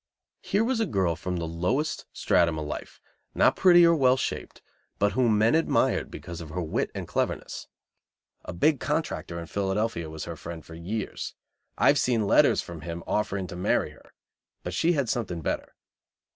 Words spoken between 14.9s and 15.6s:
had something